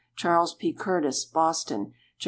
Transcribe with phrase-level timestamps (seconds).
[0.15, 0.73] Charles P.
[0.73, 1.91] Curtis, Boston.
[1.91, 1.93] Gen.